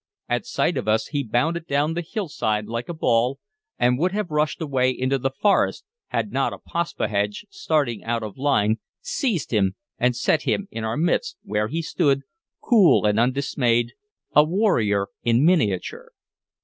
At 0.27 0.47
sight 0.47 0.77
of 0.77 0.87
us 0.87 1.09
he 1.09 1.21
bounded 1.21 1.67
down 1.67 1.93
the 1.93 2.01
hillside 2.01 2.65
like 2.65 2.89
a 2.89 2.93
ball, 2.95 3.37
and 3.77 3.99
would 3.99 4.13
have 4.13 4.31
rushed 4.31 4.59
away 4.59 4.89
into 4.89 5.19
the 5.19 5.29
forest 5.29 5.85
had 6.07 6.31
not 6.31 6.53
a 6.53 6.57
Paspahegh 6.57 7.35
starting 7.51 8.03
out 8.03 8.23
of 8.23 8.35
line 8.35 8.79
seized 8.99 9.51
him 9.51 9.75
and 9.99 10.15
set 10.15 10.41
him 10.41 10.67
in 10.71 10.83
our 10.83 10.97
midst, 10.97 11.37
where 11.43 11.67
he 11.67 11.83
stood, 11.83 12.23
cool 12.63 13.05
and 13.05 13.19
undismayed, 13.19 13.93
a 14.35 14.43
warrior 14.43 15.05
in 15.21 15.45
miniature. 15.45 16.09